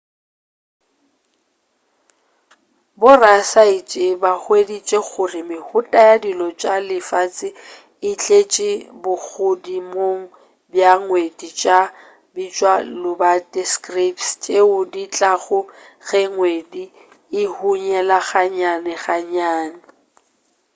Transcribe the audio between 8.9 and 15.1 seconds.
bogodimong bja ngwedi tša go bitšwa lobate scraps tšeo di